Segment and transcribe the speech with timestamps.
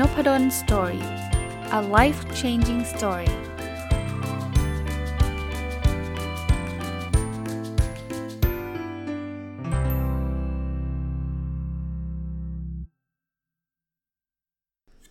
[0.00, 1.04] n o p a d o l story
[1.78, 3.30] a life changing story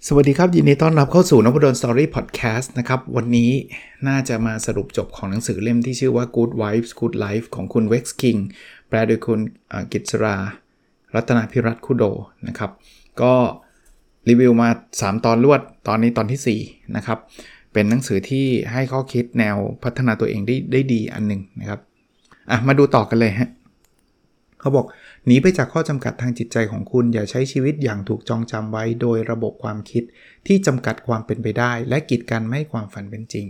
[0.08, 3.52] สวัสดีครับ ยินดีต้อนรับเข้าสู่นพดล story พอดแคสต์นะครับ วันนี้
[4.08, 8.40] น่าจะมาสรุปจบของหนังสือเล่มที่ชื่อว่า Good Vibes Good Life ของคุณ Vex King
[8.88, 9.40] แปลโดยคุณ
[9.92, 10.36] กิตสรา
[11.16, 12.04] รัตนาพิรัตคุโด
[12.48, 12.72] นะครับ
[13.22, 13.36] ก็
[14.30, 17.20] รีวิวมา 3 ตอนรวด ตอนนี้ตอนที่4นะครับ
[17.74, 21.80] เป็นหนังสือที่ให้ข้อคิดแนวพัฒนาตัวเองได้ได้ดีอันหนึ่งนะครับ
[22.52, 23.50] อะ มาดูต่อกันเลยฮะ
[24.60, 24.86] เขาบอก
[25.26, 30.04] หนีไปจากข้อจำกัดทางจิตใจของคุณ อย่าใช้ชีวิตอย่างถูกจองจำไว้ โดยระบบความคิด
[30.48, 33.46] ที่จำกัดความเป็นไปได้ และกีดกันไม่ให้ความฝันเป็นจริง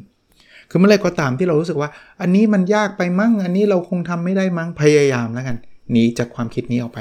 [0.69, 1.89] คือเมื่อไรก็ตามที่เรารู้สึกว่า
[2.21, 5.57] อันนี้มันยากไปมั้ง อันนี้เราคงทำไม่ได้มั้ง พยายามแล้วกัน
[5.91, 6.99] หนีจากความคิดนี้ออกไป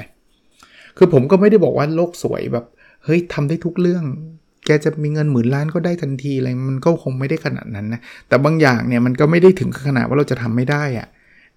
[0.97, 2.65] คือผมก็ไม่ได้บอกว่าโลกสวยแบบ
[3.05, 4.05] เฮ้ยทำได้ทุกเรื่อง
[4.67, 11.09] แกจะมีเงินหมื่นล้านก็ได้ทันทีอะไรมันก็คงไม่ได้ขนาดนั้นนะ แต่บางอย่างเนี่ยมันก็ไม่ได้ถึงขนาดว่าเราจะทำไม่ได้อะ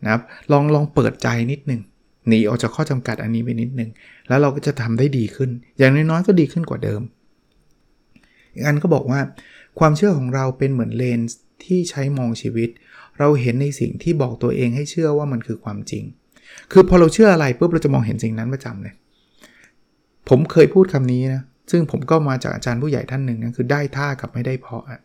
[0.04, 1.82] นะครับลองลองเปิดใจนิดนึง
[2.28, 3.90] หนีออกจากข้อจำกัดอันนี้ไปนิดนึง
[4.28, 7.02] แล้วเราก็จะทำได้ดีขึ้น อย่างน้อยๆก็ดีขึ้นกว่าเดิม
[8.54, 9.20] อีกอันก็บอกว่า
[9.80, 12.70] ความเชื่อของเราเป็นเหมือนเลนส์ที่ใช้มองชีวิต
[13.20, 16.04] เราเห็นในสิ่งที่บอกตัวเองให้เชื่อว่ามันคือความจริง
[16.72, 18.94] คือพอเราเชื่ออะไรปุ๊บเราจะมองเห็นสิ่งนั้นประจำเลย
[20.30, 25.00] ผมเคยพูดคำนี้นะ ซึ่งผมก็มาจากอาจารย์ผู้ใหญ่ท่านหนึ่งนะคือได้ท่ากับไม่ได้เพาะอะ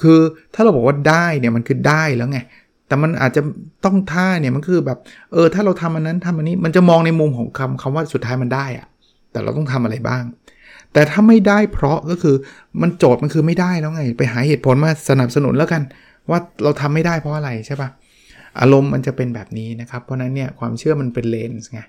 [0.00, 0.18] คือ
[0.54, 2.38] ถ้าเราบอกว่าได้เนี่ยมันคือได้แล้วไง
[2.86, 3.42] แต่มันอาจจะ
[3.84, 4.98] ต้องท่าเนี่ยมันคือแบบ
[5.32, 8.86] เออถ้าเราทำอันนั้นทำอันนี้ มันจะมองในมุมของคำคำว่าสุดท้ายมันได้อะ
[9.32, 10.24] แต่เราต้องทำอะไรบ้าง
[10.92, 12.36] แต่ถ้าไม่ได้เพราะก็คือ
[12.82, 15.82] มันโจทย์มันคือไม่ได้แล้วไง ไปหาเหตุผลมาสนับสนุนแล้วกัน
[16.30, 17.88] ว่าเราทำไม่ได้เพราะอะไรใช่ปะ
[18.60, 21.80] อารมณ์มันจะเป็นแบบนี้นะครับ เพราะนั้นเนี่ยความเชื่อมันเป็นเลนส์ไง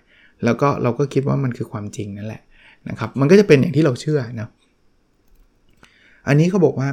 [0.43, 2.41] แล้วก็เราก็คิดว่ามันคือความจริงนั่นแหละ
[2.89, 4.49] นะครับ มันก็จะเป็นอย่างที่เราเชื่อนะ
[6.27, 6.89] อันนี้เขาบอกว่า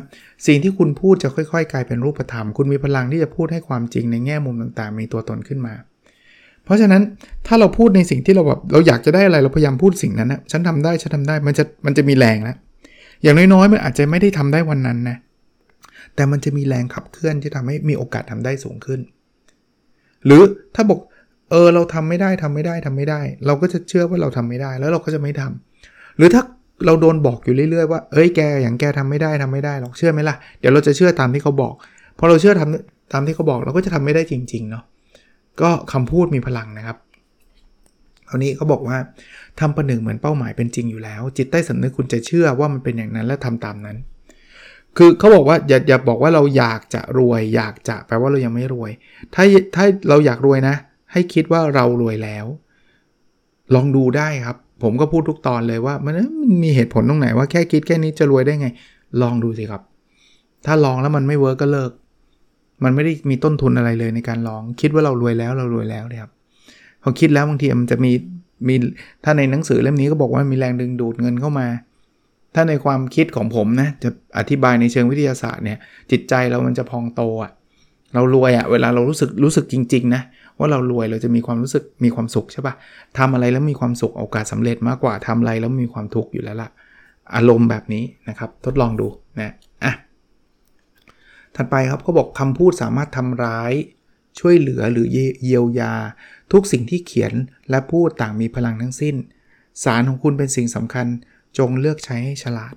[0.46, 5.74] สิ่งที่คุณพูดจะค่อย ๆ กลายเป็นรูปธรรม คุณมีพลังที่จะพูดให้ความจริงในแง่มุมต่างๆ มีตัวตนขึ้นมา
[6.64, 7.02] เพราะฉะนั้น
[7.46, 12.56] ถ้าเราพูดในสิ่งที่เราแบบเราอยากจะได้อะไรเราพยายามพูดสิ่งนั้นนะฉันทำได้ฉันทาได้มันจะมันจะมีแรงแล้ว
[13.22, 15.16] อย่างน้อยๆมันอาจจะไม่ได้ทำได้วันนั้นนะ
[16.14, 19.00] แต่มันจะมีแรงขับเคลื่อนที่ทำให้มีโอกาสทำได้สูงขึ้น
[20.24, 20.42] หรือ
[20.74, 21.00] ถ้าบอก
[21.50, 26.42] เออเราทำไม่ได้ทำไม่ได้ทำไม่ได้ เราก็จะเชื่อว่าเราทำไม่ได้แล้วเราก็จะไม่ทำหรือถ้า
[26.86, 31.74] เราโดนบอกอยู่เรื่อยๆว่าเอ้ยแกอย่างแกทำไม่ได้ทำไม่ได้หรอกเชื่อไหมล่ะเดี๋ยวเราจะเชื่อตามที่เขาบอก
[32.18, 34.84] พอเราเชื่อทำตามที่เขาบอกเราก็จะทำไม่ได้จริงๆเนาะ
[35.60, 36.96] ก็คำพูดมีพลังนะครับ
[38.28, 38.96] คราวนี้เขาบอกว่า
[39.60, 43.96] ทำประหนึ่งเหมือนเป้าหมายเป็นจริงอยู่แล้ว จิตใต้สำนึกคุณจะเชื่อว่ามันเป็นอย่างนั้นและทำตามนั้น
[44.96, 48.90] คือเขาบอกว่าอย่าอย่าบอกว่าเราอยากจะรวย อยากจะแปลว่าเรายังไม่รวย
[49.34, 49.44] ถ้า
[49.74, 50.74] ถ้าเราอยากรวยนะ
[51.12, 52.46] ให้คิดว่าเรารวยแล้ว
[53.74, 56.14] ลองดูได้ครับ ผมก็พูดทุกตอนเลยว่า มัน
[56.62, 58.68] มีเหตุผลตรงไหนว่าแค่คิดแค่นี้จะรวยได้ไง
[59.22, 59.82] ลองดูสิครับ
[60.66, 61.90] ถ้าลองแล้วมันไม่เวิร์กก็เลิก
[62.84, 66.32] มันไม่ได้มีต้นทุนอะไรเลยในการลอง คิดว่าเรารวยแล้วเรารวยแล้วเนี่ยครับ
[67.02, 68.12] พอคิดแล้วบางทีมันจะมี
[68.68, 68.74] มี
[69.24, 71.66] ถ้าในหนังสือเล่มนี้ก็บอกว่ามีแรงดึงดูดเงินเข้ามา
[72.54, 75.78] ถ้าในความคิดของผมนะจะอธิบายในเชิงวิทยาศาสตร์เนี่ย
[76.10, 77.52] จิตใจเรามันจะพองโตอะ
[78.14, 80.22] เรารวยอะเวลาเรารู้สึกรู้สึกจริงๆนะ
[80.58, 82.74] ว่าเรารวยเราจะมีความรู้สึกมีความสุขใช่ปะ
[83.18, 86.70] ทำอะไรแล้วมีความสุขโอกาสสาเร็จมากกว่าทำอะไรแล้วมีความทุกข์อยู่แล้วล่ะ
[87.34, 89.08] อารมณ์แบบนี้นะครับ ทดลองดู
[89.40, 89.52] นะ
[89.84, 89.94] อะ
[91.56, 93.72] ถัดไปครับเขาบอกคำพูดสามารถทำร้าย
[94.40, 95.06] ช่วยเหลือหรือ
[95.42, 95.94] เยียวยา
[96.52, 97.32] ทุกสิ่งที่เขียน
[97.70, 99.16] และพูดต่างมีพลังทั้งสิ้น
[99.84, 101.06] สารของคุณเป็นสิ่งสำคัญ
[101.58, 102.74] จงเลือกใช้ให้ฉลาด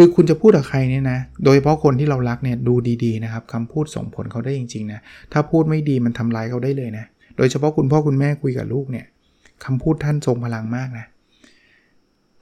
[0.00, 5.00] คือคุณจะพูดกับใครเนี่ยนะ โดยเฉพาะคนที่เรารักเนี่ยดูดีๆนะครับคำพูดส่งผลเขาได้จริงๆนะ
[5.32, 7.04] ถ้าพูดไม่ดีมันทำร้ายเขาได้เลยนะ
[7.36, 9.06] โดยเฉพาะคุณพ่อคุณแม่คุยกับลูกเนี่ย
[9.64, 11.06] คำพูดท่านทรงพลังมากนะ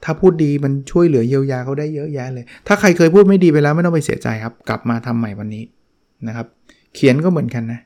[0.03, 5.63] ถ้าพูดดีมันช่วยเหลือเยียวยาเขาได้เยอะแยะเลย ถ้าใครเคยพูดไม่ดีไปแล้วไม่ต้องไปเสียใจครับ กลับมาทำใหม่วันนี้
[6.27, 6.47] นะครับ
[6.95, 7.79] เขียนก็เหมือนกันนะ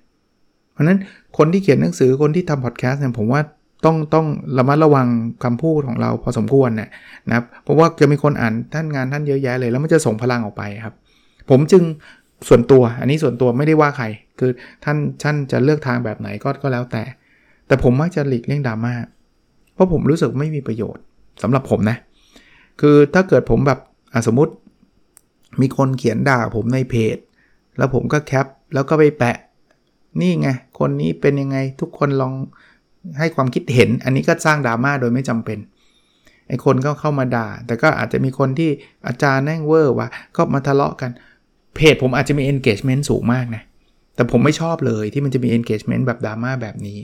[0.73, 0.97] เพราะนั้น
[1.37, 3.41] คนที่เขียนหนังสือคนที่ทำพอดแคสต์เนี่ยผมว่า
[3.85, 4.25] ต้องต้อง
[4.57, 5.07] ระมัดระวัง
[5.43, 6.89] คำพูดของเราพอสมควรเนี่ย
[7.28, 10.95] นะครับเพราะว่าจะมีคนอ่านท่านงานท่านเยอะแยะเลย แล้วมันจะส่งพลังออกไปครับ
[11.49, 11.83] ผมจึง
[12.47, 14.05] ส่วนตัวอันนี้ส่วนตัวไม่ได้ว่าใคร
[14.39, 14.51] คือ
[14.83, 17.03] ท่านท่านจะเลือกทางแบบไหนก็ก็แล้วแต่
[17.67, 18.93] แต่ผมมักจะหลีกเลี่ยงดราม่า
[19.73, 21.03] เพราะผมรู้สึกไม่มีประโยชน์
[21.41, 21.97] สำหรับผมนะ
[22.81, 23.79] คือถ้าเกิดผมแบบ
[24.27, 24.53] สมมติ
[25.61, 27.17] มีคนเขียนด่าผมในเพจ
[27.77, 29.37] แล้วผมก็แคปแล้วก็ไปแปะ
[30.22, 30.49] นี่ไง
[30.79, 32.34] คนนี้เป็นยังไงทุกคนลอง
[33.19, 35.59] ให้ความคิดเห็น อันนี้ก็สร้างดราม่าโดยไม่จำเป็น
[36.47, 38.69] ไอ้คนก็เข้ามาด่า แต่ก็อาจจะมีคนที่
[39.07, 40.07] อาจารย์แน่งเวอร์ว่า
[40.37, 41.11] ก็มาทะเลาะกัน
[41.75, 43.63] เพจผมอาจจะมี engagement สูงมากนะ
[44.15, 46.99] แต่ผมไม่ชอบเลยที่มันจะมี engagement แบบดราม่าแบบนี้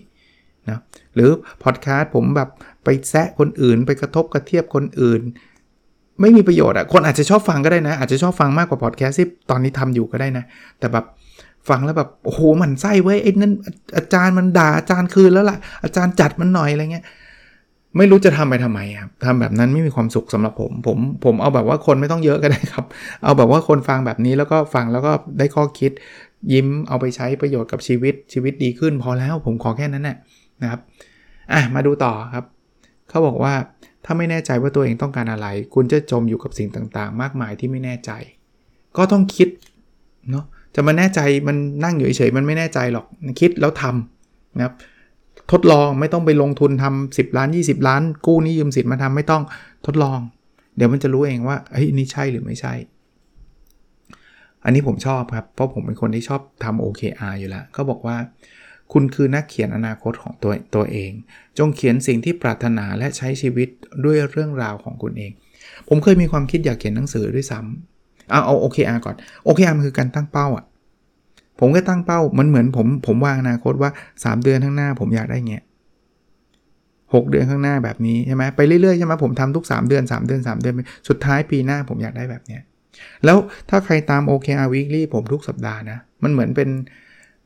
[0.70, 0.80] นะ
[1.16, 1.30] หรือ
[1.64, 2.50] พอดแคสต์ผมแบบ
[2.84, 5.22] ไปแซะคนอื่น ไปกระทบกระเทียบคนอื่น
[6.22, 10.46] ไม่มีประโยชน์อะคนอาจจะชอบฟังก็ได้นะ อาจจะชอบฟังมากกว่าพอดแคสต์ที่ตอนนี้ทำอยู่ก็ได้นะ
[10.80, 11.06] แต่แบบ
[11.70, 13.54] ฟังแล้วแบบโอ้โหมันไส้เว้ยไอ้นั่น
[13.98, 17.06] อาจารย์มันด่าอาจารย์คืนแล้วล่ะอาจารย์จัดมันหน่อยอะไรเงี้ย
[17.98, 22.86] ไม่รู้จะทำไปทำไมครับทำแบบนั้นไม่มีความสุขสำหรับผม ผมผมเอาแบบว่าคนไม่ต้องเยอะก็ได้ครับ
[23.24, 25.92] เอาแบบว่าคนฟังแบบนี้แล้วก็ฟังแล้วก็ได้ข้อคิด
[26.52, 30.18] ยิ้มเอาไปใช้ประโยชน์กับชีวิตชีวิตดีขึ้น พอแล้วผมขอแค่นั้นแหละ
[30.62, 30.80] นะครับ
[31.52, 32.46] อะมาดูต่อครับ
[33.10, 33.54] เขาบอกว่า
[34.06, 38.12] ถ้าไม่แน่ใจว่าตัวเองต้องการอะไร คุณจะจมอยู่กับสิ่งต่างๆ มากมายที่ไม่แน่ใจ
[38.98, 39.50] ก็ต้องคิด
[40.32, 40.46] เนาะ
[40.80, 43.06] จะมาแน่ใจมันนั่งอยู่เฉยๆมันไม่แน่ใจหรอก
[43.40, 44.74] คิดแล้วทำนะครับ
[45.52, 49.44] ทดลองไม่ต้องไปลงทุนทำ10 ล้าน 20 ล้าน กู้นี้ยืมสินมาทำไม่ต้อง
[49.86, 50.20] ทดลอง
[50.76, 52.74] เดี๋ยวมันจะรู้เองว่าเฮ้ยนี่ใช่หรือไม่ใช่
[54.64, 58.18] อันนี้ผมชอบครับ เพราะผมเป็นคนที่ชอบทำ OKR อยู่แล้วเขาบอกว่า
[58.94, 61.12] คุณคือนักเขียนอนาคตของตัวตัวเอง
[61.58, 63.70] จงเขียนสิ่งที่ปรารถนาและใช้ชีวิต
[64.06, 65.32] ด้วยเรื่องราวของคุณเอง
[65.88, 67.97] ผมเคยมีความคิดอยากเขียนหนังสือด้วยซ้ำ
[68.30, 69.16] เอาเอา OKR ก่อน
[69.48, 70.66] OKR มันคือการตั้งเป้าอะ
[71.60, 75.64] ผมก็ตั้งเป้ามันเหมือนผมผมวางอนาคตว่า 3 เดือนข้างหน้าผมอยากได้เงี้ย
[77.14, 80.76] 6เดือนข้างหน้าแบบนี้ใช่ไหมไปเรื่อยๆใช่ไหมผมทำทุก 3 เดือน 3 เดือน 3 เดือน
[81.08, 82.62] สุดท้ายปีหน้าผมอยากได้แบบเนี้ย
[83.26, 83.38] แล้ว
[83.70, 86.70] ถ้าใครตาม OKR Weekly ผมทุกสัปดาห์นะ มันเหมือนเป็น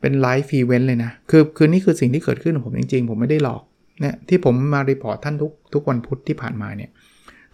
[0.01, 3.61] เป็น live event เลยนะ คือคือนี่คือสิ่งที่เกิดขึ้นของผมจริงๆ ผมไม่ได้หลอก
[4.01, 6.89] เนี่ยที่ผมมา report ท่านทุกทุกวันพุธที่ผ่านมาเนี่ย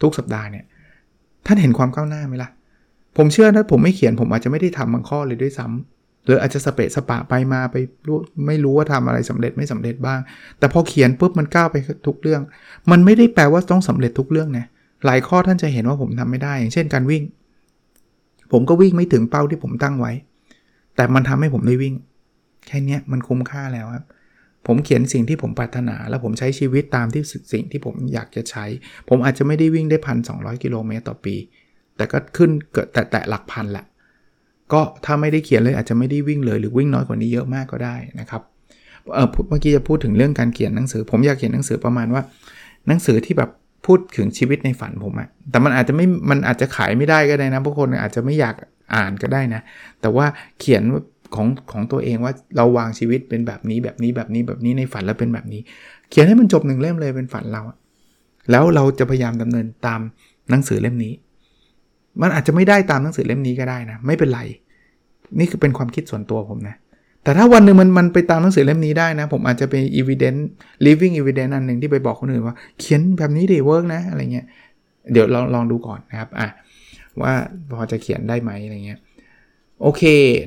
[0.02, 0.64] ทุกสัปดาห์เนี่ย
[1.46, 2.50] ท่านเห็นความก้าวหน้าไหมล่ะ
[3.18, 7.76] ผมเชื่อถ้าผมไม่เขียนผมอาจจะไม่ได้ทำบางข้อเลยด้วยซ้ำหรืออาจจะสเปะสปะไปมาไป
[8.06, 10.20] รู้ไม่รู้ว่าทำอะไรสำเร็จไม่สำเร็จบ้าง
[10.58, 11.76] แต่พอเขียนปุ๊บมันก้าวไป
[12.06, 12.42] ทุกเรื่อง
[12.90, 14.66] มันไม่ได้แปลว่าต้องสำเร็จทุกเรื่องนะ
[15.06, 17.22] หลายข้อท่านจะเห็นว่าผมทำไม่ได้ อย่างเช่นการวิ่ง
[18.52, 20.12] ผมก็วิ่งไม่ถึงเป้าที่ผมตั้งไว้
[20.96, 21.94] แต่มันทำให้ผมได้วิ่ง
[22.66, 24.04] แค่นี้มันคุ้มค่าแล้วครับ
[24.66, 27.22] ผมเขียนสิ่งที่ผมปรารถนา แล้วผมใช้ชีวิตตามที่
[27.52, 28.64] สิ่งที่ผมอยากจะใช้
[29.08, 31.34] ผมอาจจะไม่ได้วิ่งได้พันสองกิโลเมตรต่อปี
[31.98, 33.84] แต่ก็ขึ้นเกิดแต่แต่หลักพันแหละ
[34.72, 38.42] ก็ถ้าไม่ได้เขียนเลยอาจจะไม่ได้วิ่งเลยหรือวิ่งน้อยกว่านี้เยอะมากก็ได้นะครับ
[39.14, 42.22] เออเมื่อกี้จะพูดถึงเรื่องการเขียนหนังสือ ผมอยากเขียนหนังสือประมาณว่า
[42.88, 43.50] หนังสือที่แบบ
[43.86, 48.54] พูดถึงชีวิตในฝันผมอะแต่มันอาจจะไม่ มันอาจจะขายไม่ได้ก็ได้นะบางคนอาจจะไม่อยาก
[48.94, 49.60] อ่านก็ได้นะ
[50.00, 50.26] แต่ว่า
[50.60, 50.82] เขียน
[51.34, 55.60] ของของตัวเองว่าเราวางชีวิตเป็นแบบนี้แบบนี้แบบนี้แบบนี้ในฝันแล้วเป็นแบบนี้
[56.10, 57.62] เขียนให้มันจบหนึ่งเล่มเลยเป็นฝันเรา
[58.50, 60.00] แล้วเราจะพยายามดำเนินตาม
[60.50, 61.12] หนังสือเล่มนี้
[62.22, 64.40] มันอาจจะไม่ได้ตามหนังสือเล่มนี้ก็ได้นะ ไม่เป็นไร
[65.38, 66.76] นี่คือเป็นความคิดส่วนตัวผมนะ
[67.22, 70.42] แต่ถ้าวันหนึ่งมันมันไปตามหนังสือเล่มนี้ได้นะ ผมอาจจะเป็น evidence
[70.86, 74.46] living evidence อันหนึ่งที่ไปบอกคนอื่นว่า เขียนแบบนี้ดี work นะอะไรเงี้ย
[75.12, 76.48] เดี๋ยวลองลองดูก่อนนะครับอะ
[77.22, 77.32] ว่า
[77.72, 78.98] พอจะเขียนได้ไหมอะไรเงี้ย
[79.82, 80.02] โอเค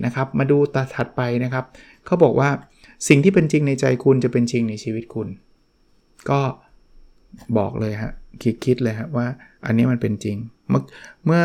[0.05, 1.65] นะครับ มาดูตาถัดไปนะครับ
[2.05, 2.49] เขาบอกว่า
[3.07, 5.27] สิ่งที่เป็นจริงในใจคุณจะเป็นจริงในชีวิตคุณ
[6.29, 6.39] ก็
[7.57, 8.11] บอกเลยฮะ
[8.43, 9.27] คิดคิดเลยฮะว่า
[9.65, 10.37] อันนี้มันเป็นจริง
[11.25, 11.43] เมื่อ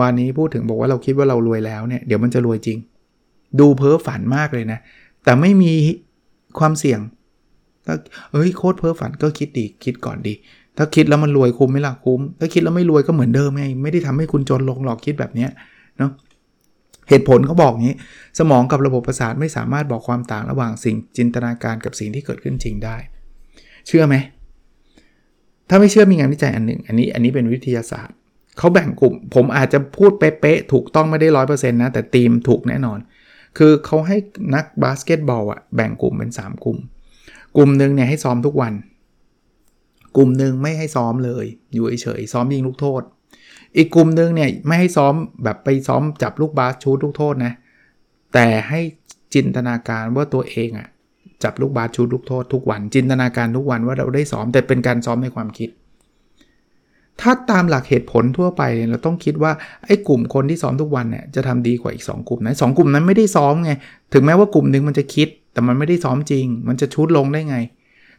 [0.00, 2.78] วานนี้พูดถึงบอกว่าเราคิดว่าเรารวยแล้วเนี่ยเดี๋ยวมันจะรวยจริง
[3.60, 4.78] ดูเพ้อฝันมากเลยนะ
[5.24, 5.72] แต่ไม่มี
[6.58, 7.00] ความเสี่ยง
[7.86, 7.96] ถ้า
[8.32, 10.34] เอ้ยโคตรเพ้อฝันก็คิดดีคิดก่อนดี
[10.76, 15.50] ถ้าคิดแล้วมันรวยคุ้มไหมล่ะคุ้ม ถ้าคิดแล้วไม่รวยก็เหมือนเดิมไงไม่ได้ทำให้คุณจนลงหรอกคิดแบบเนี้ย
[15.98, 16.10] เนาะ
[17.08, 17.94] เหตุผลเขาบอกงี้
[18.38, 22.96] สมองกับระบบประสาทไม่สามารถบอกความต่างระหว่างสิ่งจินตนาการกับสิ่งที่เกิดขึ้นจริงได้
[23.86, 24.16] เชื่อไหม
[25.68, 28.16] ถ้าไม่เชื่อมีงานวิจัยอันหนึ่ง อันนี้อันนี้เป็นวิทยาศาสตร์
[28.58, 32.98] เขาแบ่งกลุ่ม ผมอาจจะพูดเป๊ะๆถูกต้องไม่ได้ร้อยเปอร์เซ็นต์นะแต่ทีมถูกแน่นอน
[33.58, 34.16] คือเขาให้
[34.54, 36.78] นักบาสเกตบอลอะแบ่งกลุ่มเป็น 3 กลุ่ม
[37.56, 38.74] กลุ่มหนึ่งเนี่ยให้ซ้อมทุกวัน
[40.16, 43.02] กลุ่มหนึ่งไม่ให้ซ้อมเลย อยู่เฉยๆซ้อมยิงลูกโทษ
[43.76, 47.52] อีกกลุ่มหนึ่งเนี่ยไม่ให้ซ้อมแบบไปซ้อมจับลูกบาสชูลูกโทษนะ
[48.34, 48.80] แต่ให้
[49.34, 50.88] จินตนาการว่าตัวเองอะ
[51.42, 55.70] จับลูกบาสชูลูกโทษทุกวัน จินตนาการทุกวันว่าเราได้ซ้อมแต่เป็นการซ้อมในความคิด
[57.20, 59.52] ถ้าตามหลักเหตุผลทั่วไปเราต้องคิดว่า
[59.86, 63.72] ไอ้กลุ่มคนที่ซ้อมทุกวันเนี่ยจะทำดีกว่าอีก 2 กลุ่มนะสกลุ่มนั้นไม่ได้ซ้อมไง
[64.12, 67.56] ถึงแม้ว่ากลุ่มหนึ่งมันจะคิด แต่มันไม่ได้ซ้อมจริง มันจะชุดลงได้ไง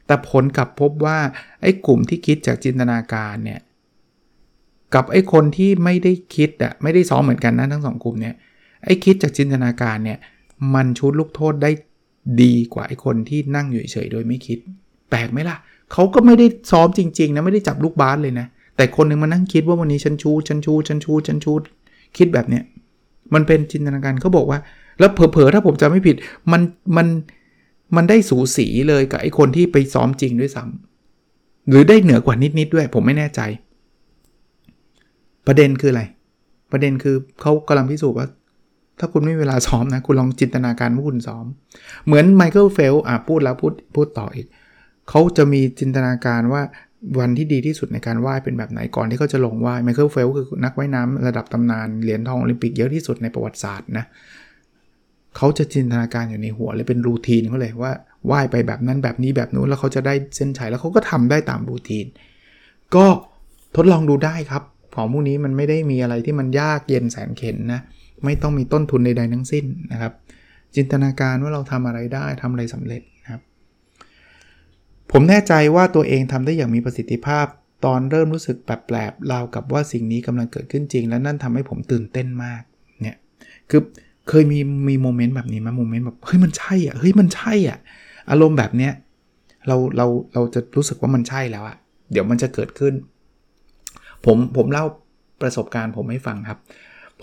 [0.05, 1.17] แต่ผลกลับพบว่า
[1.61, 3.59] ไอ้กลุ่มที่คิดจากจินตนาการเนี่ย
[4.93, 8.35] กับไอ้คนที่ไม่ได้คิดอะไม่ได้ซ้อมเหมือนกันนะทั้งสองกลุ่มเนี่ย
[8.85, 10.17] ไอ้คิดจากจินตนาการเนี่ย
[10.73, 11.71] มันชุดลูกโทษได้
[12.41, 14.59] ดีกว่าไอ้คนที่นั่งอยู่เฉยโดยไม่คิด
[15.09, 15.57] แปลกไหมล่ะ
[15.93, 18.47] เขาก็ไม่ได้ซ้อมจริง ๆนะไม่ได้จับลูกบาสเลยนะ
[18.79, 21.53] แต่คนหนึ่งมานั่งคิดว่าวันนี้ฉันชูฉันชูฉันชูฉันชู
[22.17, 22.63] คิดแบบเนี้ย
[23.33, 24.59] มันเป็นจินตนาการเขาบอกว่า
[24.99, 26.15] แล้วเผลอๆถ้าผมจำไม่ผิด
[26.51, 26.61] มัน
[26.97, 27.07] มัน
[27.95, 33.41] มันได้สูสีเลยกับไอ้คนที่ไปซ้อมจริงด้วยซ้ำหรือได้เหนือกว่านิดๆด้วย ผมไม่แน่ใจ
[35.47, 36.03] ประเด็นคืออะไร
[36.71, 38.27] ประเด็นคือเขากำลังพิสูจน์ว่า
[38.99, 41.45] ถ้าคุณไม่มีเวลาซ้อมนะ คุณลองจินตนาการว่าคุณซ้อม
[42.05, 44.47] เหมือนไมเคิลเฟลป์สอะพูดแล้วพูดพูดต่ออีก
[45.09, 46.61] เขาจะมีจินตนาการว่า
[47.19, 54.05] วันที่ดีที่สุดในการว่ายเป็นแบบไหนก่อนที่เขาจะลงว่ายไมเคิลเฟลป์สคือนักว่ายน้ำระดับตำนานเหรียญทองโอลิมปิกเยอะที่สุดในประวัติศาสตร์นะ
[55.37, 57.93] เขาจะจินตนาการอยู่ในหัวเลยเป็น routine เขาเลยว่า
[58.31, 62.05] ว่ายไปแบบนั้นแบบนี้แบบนู้นแล้วเขาจะได้เส้นชัยแล้วเขาก็ทำได้ตาม routine
[62.95, 63.05] ก็
[63.75, 64.63] ทดลองดูได้ครับ
[64.95, 67.81] ของพวกนี้มันไม่ได้มีอะไรที่มันยากเย็นแสนเข็นนะ
[68.25, 70.13] ไม่ต้องมีต้นทุนใดๆทั้งสิ้นนะครับ
[70.75, 73.41] จินตนาการว่าเราทำอะไรได้ทำอะไรสำเร็จนะครับ
[75.11, 77.45] ผมแน่ใจว่าตัวเองทำได้อย่างมีประสิทธิภาพ
[77.85, 82.61] ตอนเริ่มรู้สึกแปลกๆราวกับว่าสิ่งนี้กำลังเกิดขึ้นจริง และนั่นทำให้ผมตื่นเต้นมาก
[83.03, 83.17] เนี่ย
[83.69, 83.81] คือ
[84.29, 87.79] เคยมีมีโมเมนต์แบบนี้ไหมโมเมนต์แบบเฮ้ยมันใช่อะเฮ้ยมันใช่อะ
[88.31, 88.93] อารมณ์แบบเนี้ย
[89.67, 91.77] เราเราเราจะรู้สึกว่ามันใช่แล้วอะ
[92.11, 92.93] เดี๋ยวมันจะเกิดขึ้น
[94.25, 94.85] ผมผมเล่า
[95.41, 96.59] ประสบการณ์ผมให้ฟังครับ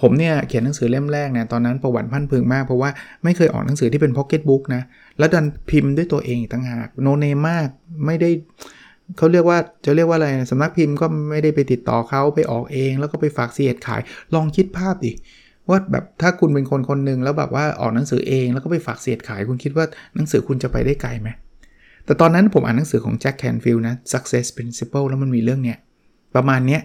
[0.01, 2.91] ผมเนี่ยเขียนหนังสือเล่มแรกเนี่ยตอนนั้นประหวั่นพรั่นพรึงมากเพราะว่า
[3.25, 4.83] ไม่เคยออกหนังสือที่เป็นพ็อกเก็ตบุ๊กนะ
[5.19, 7.69] แล้วดันพิมพ์ด้วยตัวเองต่างหาก no name มาก
[8.07, 8.31] ไม่ได้
[9.17, 14.01] เขาเรียกว่าจะเรียกว่าอะไรสำนักพิมพ์ก็ไม่ได้ไปติดต่อเขาไปออกเอง แล้วก็ไปฝากซีเอ็ดขาย
[14.35, 15.13] ลองคิดภาพดิ
[15.69, 21.29] ว่าแบบถ้าคุณเป็นคนคนหนึ่งแล้วแบบว่าออกหนังสือเองแล้วก็ไปฝากซีเอ็ดขาย คุณคิดว่าหนังสือคุณจะไปได้ไกลไหม
[22.05, 25.79] แต่ตอนนั้นผมอ่านหนังสือของแจ็คแคนฟิลด์นะ Success Principle แล้วมันมีเรื่องเนี้ย
[26.35, 26.83] ประมาณเนี้ย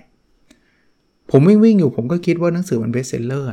[1.32, 3.50] ผมวิ่งวิ่งอยู่ผมก็คิดว่าหนังสือมัน bestseller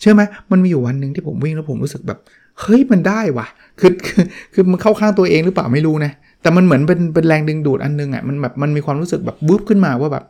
[0.00, 2.18] เชื่อไหมมันมีอยู่วันหนึ่งที่ผมวิ่งแล้วผมรู้สึกแบบ
[2.60, 3.46] เฮ้ยมันได้ว่ะ
[3.80, 6.12] คือคือคือมันเข้าข้างตัวเองหรือเปล่าไม่รู้นะ
[6.42, 10.24] แต่มันเหมือนเป็นเป็นแรงดึงดูดอันนึงอะมันแบบมันมีความรู้สึกแบบบึ๊บขึ้นมาว่าแบบ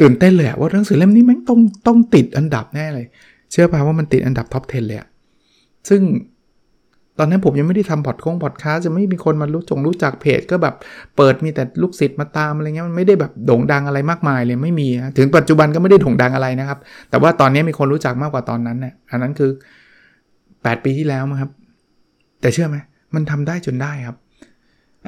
[0.00, 3.06] ตื่นเต้นเลยว่าหนังสือเล่มนี้แม่งต้องต้องติดอันดับแน่เลย
[3.52, 5.08] เชื่อป่ะว่ามันติดอันดับท็อป 10 เลยอะ
[5.88, 6.00] ซึ่ง
[7.18, 10.74] ตอนนั้นผมยังไม่ได้ทำพอดคงพอดคาสจะไม่มีคนมารู้จงรู้จักเพจ ก็แบบ
[11.16, 16.78] เปิดมีแต่ลูกศิษย์มาตามอะไรเงี้ยมันไม่ได้แบบโด่งดังอะไรมากมายเลยไม่มีนะถึงปัจจุบันก็ไม่ได้โด่งดังอะไรนะครับ
[17.10, 19.50] แต่ว่าตอนนี้มีคนรู้จักมากกว่าตอนนั้นเนี่ยอันนั้นคือ
[20.18, 21.50] 8 ปีที่แล้วมั้งครับ
[22.40, 22.76] แต่เชื่อไหม
[23.14, 24.16] มันทำได้จนได้ครับ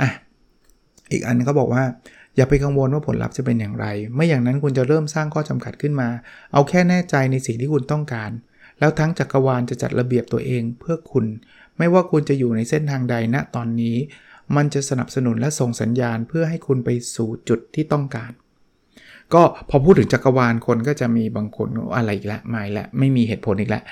[0.00, 0.10] อะ
[1.12, 1.82] อีกอันเขาบอกว่า
[2.36, 6.08] อย่าไปกังวลว่าผลลัพธ์จะเป็นอย่างไร ไม่อย่างนั้นคุณจะเริ่มสร้างข้อจำกัดขึ้นมา
[6.52, 8.30] เอาแค่แน่ใจในสิ่งที่คุณต้องการ
[8.78, 11.24] แล้วทั้งจักรวาลจะจัดระเบียบตัวเองเพื่อคุณ
[11.78, 13.96] ไม่ว่าคุณจะอยู่ในเส้นทางใดณตอนนี้
[14.56, 18.32] มันจะสนับสนุนและส่งสัญญาณเพื่อให้คุณไปสู่จุดที่ต้องการ
[19.34, 23.82] ก็พอพูดถึงจักรวาลคนก็จะมีบางคนอะไรอีกล้วไม่ละไม่มีเหตุผลอีกล้ว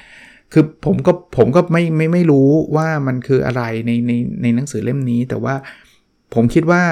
[0.53, 4.13] คือผมก็ผมก็ไม่ไม่ไม่รู้ว่ามันคืออะไรในใน
[4.43, 5.55] ในหนังสือเล่มนี้ แต่ว่า
[6.35, 6.83] ผมคิดว่า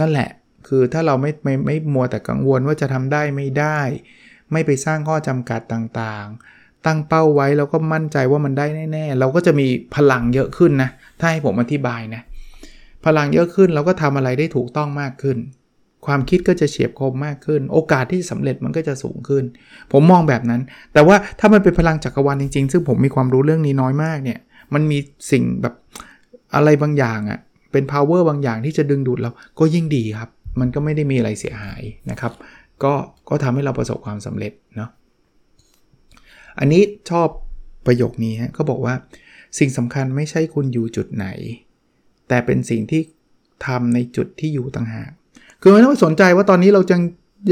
[0.00, 0.30] นั่นแหละ
[0.68, 3.80] คือถ้าเราไม่ไม่ไม่มัวแต่กังวลว่าจะทำได้ไม่ได้
[4.52, 12.22] ไม่ไปสร้างข้อจำกัดต่างๆ ตั้งเป้าไว้แล้วก็มั่นใจว่ามันได้แน่ๆ เราก็จะมีพลังเยอะขึ้นนะ ถ้าให้ผมอธิบายนะ
[13.04, 15.38] พลังเยอะขึ้นเราก็ทำอะไรได้ถูกต้องมากขึ้น
[16.06, 19.44] ความคิดก็จะเฉียบคมมากขึ้น โอกาสที่สำเร็จมันก็จะสูงขึ้น
[19.92, 20.60] ผมมองแบบนั้น
[20.92, 24.38] แต่ว่าถ้ามันเป็นพลังจักรวาลจริงๆ ซึ่งผมมีความรู้เรื่องนี้น้อยมากเนี่ย
[24.74, 24.98] มันมี
[25.30, 25.74] สิ่งแบบ
[26.54, 27.38] อะไรบางอย่างอะ่ะ
[27.72, 30.30] เป็น power บางอย่างที่จะดึงดูดเราก็ยิ่งดีครับ
[30.60, 32.32] มันก็ไม่ได้มีอะไรเสียหายนะครับ
[32.84, 32.92] ก็
[33.28, 34.90] ก็ทำให้เราประสบความสำเร็จเนาะ
[36.58, 37.28] อันนี้ชอบ
[37.86, 38.94] ประโยคนี้ฮะเขาบอกว่า
[39.58, 41.26] สิ่งสำคัญไม่ใช่คุณอยู่จุดไหน
[42.28, 43.02] แต่เป็นสิ่งที่
[43.66, 45.10] ทำในจุดที่อยู่ต่างหาก
[45.60, 47.02] คือไม่ต้องสนใจว่าตอนนี้เรายัง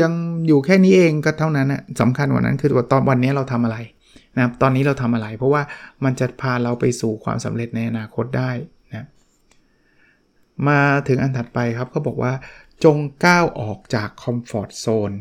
[0.03, 0.13] ยัง
[0.47, 3.79] อยู่แค่นี้เองก็เท่านั้นนะสำคัญกว่านั้นคือว่าตอนวันนี้เราทำอะไร
[4.37, 5.63] นะครับตอนนี้เราทำอะไร เพราะว่า
[6.05, 8.51] มันจะพาเราไปสู่ความสำเร็จในอนาคตได้
[8.95, 9.07] นะ
[10.69, 12.33] มาถึงอันถัดไปครับเขาบอกว่า
[12.85, 15.13] จงก้าวออกจากคอมฟอร์ทโซน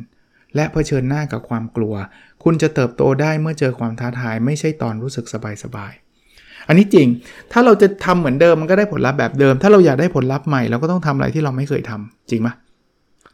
[0.56, 1.96] และเผชิญหน้ากับความกลัว
[2.46, 5.26] คุณจะเติบโตได้เมื่อเจอความท้าทายไม่ใช่ตอนรู้สึก
[5.64, 7.08] สบายๆ อันนี้จริง
[7.52, 12.50] ถ้าเราจะทำเหมือนเดิมมันก็ได้ผลลัพธ์แบบเดิม ถ้าเราอยากได้ผลลัพธ์ใหม่เราก็ต้องทำอะไรที่เราไม่เคยทำจริงไหม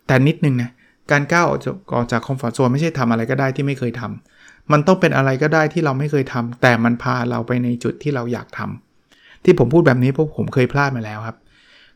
[0.08, 0.72] แต่นิดนึงนะ
[1.12, 11.38] การก้าวออกจากออกจาก comfort zone ไม่ใช่ทำอะไรก็ได้ที่ไม่เคยทำมันต้องเป็นอะไรก็ได้ที่เราไม่เคยทำแต่มันพาเราไปในจุดที่เราอยากทำที่ผมพูดแบบนี้เพราะผมเคยพลาดมาแล้วครับ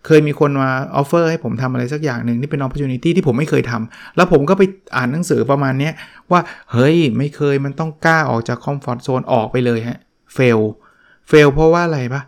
[0.05, 4.63] เคยมีคนมา offer ให้ผมทำอะไรสักอย่างหนึ่งนี่เป็น opportunity ที่ผมไม่เคยทำแล้วผมก็ไป
[4.95, 5.91] อ่านหนังสือประมาณนี้
[6.31, 9.99] ว่า เฮ้ย ไม่เคยมันต้องกล้าออกจาก comfort zone ออกไปเลยฮะ
[10.33, 10.59] fail
[11.27, 12.23] fail เพราะว่าอะไรปะ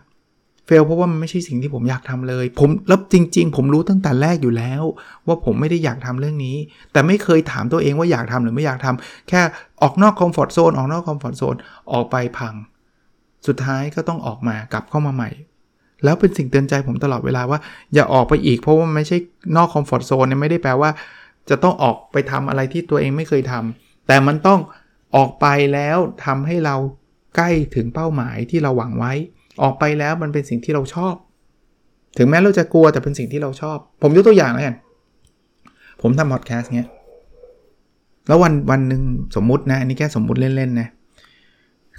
[0.66, 4.82] fail เพราะว่ามันไม่ใช่สิ่งที่ผมอยากทำเลย ผมแล้วจริง ๆ ผมรู้ตั้งแต่แรกอยู่แล้ว
[5.26, 6.56] ว่าผมไม่ได้อยากทำเรื่องนี้
[6.92, 9.40] แต่ไม่เคยถามตัวเองว่าอยากทำหรือไม่อยากทำแค่
[9.82, 11.56] ออกนอก comfort zone ออกนอก comfort zone
[11.92, 12.54] ออกไปพัง
[13.46, 15.30] สุดท้ายก็ต้องออกมากลับเข้ามาใหม่
[16.04, 17.58] แล้วเป็นสิ่งเตือนใจผมตลอดเวลาว่า
[17.94, 19.16] อย่าออกไปอีก เพราะว่าไม่ใช่
[19.56, 20.90] นอก comfort zone เนี่ยไม่ได้แปลว่า
[21.50, 24.60] จะต้องออกไปทำอะไรที่ตัวเองไม่เคยทำแต่มันต้อง
[25.16, 26.76] ออกไปแล้วทำให้เรา
[27.36, 29.12] ใกล้ถึงเป้าหมายที่เราหวังไว้
[29.62, 31.14] ออกไปแล้วมันเป็นสิ่งที่เราชอบ
[32.18, 34.76] ถึงแม้เราจะกลัวแต่เป็นสิ่งที่เราชอบ ผมยกตัวอย่างแล้วกัน
[36.02, 36.88] ผมทำพอดแคสต์เนี้ย
[38.28, 39.02] แล้ววันวันหนึ่ง
[39.36, 40.88] สมมุตินะ อันนี้แค่สมมุติเล่นๆนะ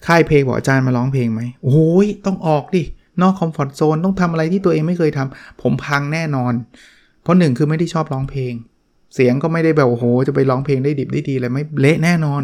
[0.07, 2.83] ค่ายเพลงบอกอาจารย์มาร้องเพลงไหมโอ้ยต้องออกดิ
[3.23, 6.53] นอกคอมฟอร์ทโซนต้องทำอะไรที่ตัวเองไม่เคยทำผมพังแน่นอน
[7.29, 8.53] ผราะหนึ่งคือไม่ได้ชอบร้องเพลง
[9.15, 12.41] เสียงก็ไม่ได้แบบโอ้โห จะไปร้องเพลงได้ดิบได้ดีเลยไม่เละแน่นอน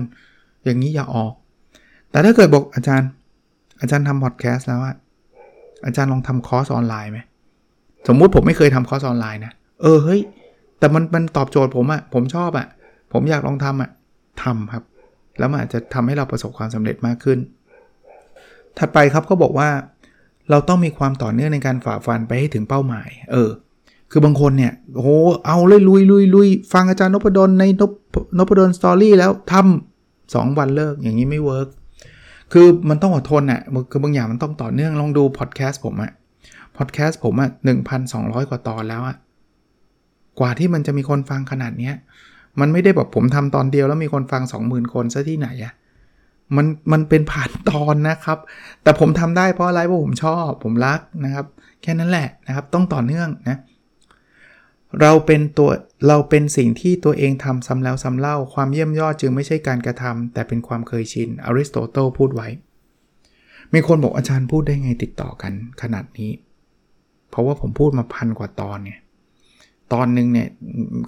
[0.64, 1.34] อย่างนี้อย่าออก
[2.12, 3.10] แต่ถ้าเกิดบอกอาจารย์
[3.82, 4.96] อาจารย์ทำพอดแคสต์แล้วอะ
[5.86, 7.20] อาจารย์ลองทำคอร์สออนไลน์ไหม
[8.08, 10.22] สมมุติผมไม่เคยทำคอร์สออนไลน์นะเออเฮ้ย
[10.80, 12.68] แต่มันมันตอบโจทย์ผมอะผมชอบอะ
[13.14, 13.90] ผมอยากลองทำอะ
[14.44, 14.84] ทำครับ
[15.40, 17.40] แล้วมันอาจจะทำให้เราประสบความสำเร็จมากขึ้น
[18.80, 19.70] ถัดไปครับเขาบอกว่า
[20.50, 23.50] เราต้องมีความต่อเนื่องในการฝ่าฟันไปให้ถึงเป้าหมาย เออ
[24.12, 25.10] คือบางคนเนี่ยโอ้โห
[25.46, 31.68] เอาเลยลุยลุยลุยฟังอาจารย์นพดลในนพนพดล Story แล้วทำสองวันเลิกอย่างนี้ไม่ work
[32.54, 33.62] คือมันต้องอดทนอะ่ะ
[33.92, 36.12] คือบางอย่างมันต้องต่อเนื่องลองดูพอดแคสต์ผมอะ
[36.78, 39.18] พอดแคสต์ผมอะหนึ่งพันสองร้อยกว่าตอนแล้วอะ
[40.40, 41.96] กว่าที่มันจะมีคนฟังขนาดเนี้ย
[42.60, 45.74] มันไม่ได้แบบผมทำตอนเดียวแล้วมีคนฟัง 20,000 คนซะที่ไหนอะ
[46.56, 48.40] มันมันเป็นผ่านตอนนะครับ
[48.84, 51.46] แต่ผมทำได้เพราะอะไรเพราะผมชอบ ผมรักนะครับ
[51.82, 53.58] แค่นั้นแหละนะครับ ต้องต่อเนื่องนะ
[55.02, 55.70] เราเป็นตัว
[56.08, 62.48] เราเป็นสิ่งที่ตัวเองทำซ้ำแล้วซ้ำเล่า ความเยี่ยมยอดจึงไม่ใช่การกระทำแต่เป็นความเคยชินอริสโตเติลพูดไว้
[63.74, 66.32] มีคนบอกอาจารย์พูดได้ไงติดต่อกันขนาดนี้
[67.30, 69.00] เพราะว่าผมพูดมาพันกว่าตอนเนี่ย
[69.94, 70.50] ตอนหนึ่งเนี่ย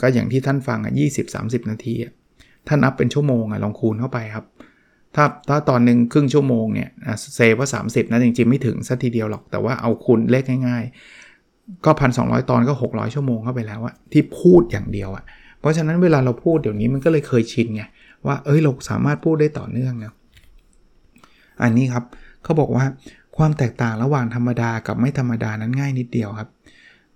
[0.01, 2.13] ก็อย่างที่ท่านฟังอะยี่สิบสานาทีอะ
[2.67, 4.46] ท่านนับเป็นชั่วโมงอะลองคูณเข้าไปครับ
[5.16, 6.90] ถ้าถ้าตอนหนึ่งครึ่งชั่วโมงเนี่ย
[7.36, 15.24] เซว่า 30 นะจริงๆ ไม่ถึงสัทีเดียวหรอก แต่ว่าเอาคูณเลขง่ายๆ ก็พันสองตอนก็ 600 ชั่วโมงเข้าไปแล้วอะที่พูดอย่างเดียวอะ
[15.60, 17.84] เพราะฉะนั้นเวลาเราพูดเดี๋ยวนี้มันก็เลยเคยชินไง
[18.26, 20.14] ว่าเอ้ยเราสามารถพูดได้ต่อเนื่องนะ
[21.62, 22.04] อันนี้ครับ
[22.44, 22.86] เขาบอกว่า
[23.38, 26.50] ความแตกต่างระหว่างธรรมดากับไม่ธรรมดานั้นง่ายนิดเดียวครับ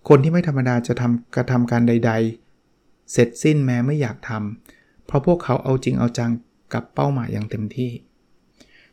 [0.10, 2.12] คนที่ไม่ธรรมดาจะทำกระทำการใด
[2.62, 6.32] ๆ เสร็จสิ้นแม้ไม่อยากทำเพราะพวกเขาเอาจริงเอาจัง
[6.74, 7.92] กับเป้าหมายอย่างเต็มที่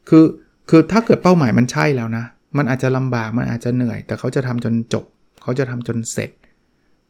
[0.09, 0.25] คือ
[0.69, 2.25] คือถ้าเกิดเป้าหมายมันใช่แล้วนะ
[2.57, 5.05] มันอาจจะลำบากมันอาจจะเหนื่อย แต่เขาจะทำจนจบ
[5.43, 6.31] เขาจะทำจนเสร็จ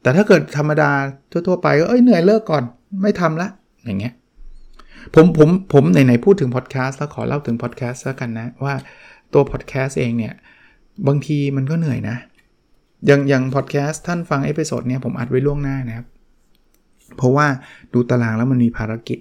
[0.03, 0.91] แต่ถ้าเกิดธรรมดา
[1.31, 2.63] ทั่วๆไปก็เอ้ยเหนื่อยเลิกก่อน
[3.03, 3.49] ไม่ทำละ
[3.85, 4.15] อย่างเงี้ย
[5.15, 8.75] ผมผมผมไหนๆพูดถึงพอดแคสต์แล้วขอเล่าถึงพอดแคสต์แล้วกันนะ ว่า
[9.33, 10.35] ตัวพอดแคสต์เองเนี่ย
[11.07, 12.17] บางทีมันก็เหนื่อยนะ
[13.07, 16.07] อย่างอย่างพอดแคสต์ท่านฟัง episode เนี้ยผมอัดไว้ล่วงหน้านะครับ
[17.17, 17.47] เพราะว่า
[17.93, 19.19] ดูตารางแล้วมันมีภารกิจ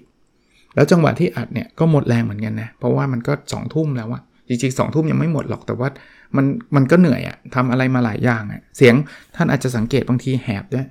[0.74, 5.88] แล้วจังหวะที่อัดเนี่ยก็หมดแรงเหมือนกันนะเพราะว่ามันก็2องทุ่มแล้วอะจริงๆสองทุ่มยังไม่หมดหรอกแต่ว่า
[6.36, 8.94] มันมันก็เหนื่อยอะทำอะไรมาหลายอย่างอะเสียง
[9.36, 10.86] ท่านอาจจะสังเกตบางทีแหบด้วย